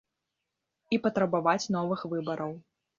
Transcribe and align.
І 0.97 0.99
патрабаваць 1.05 1.71
новых 1.79 1.99
выбараў. 2.15 2.51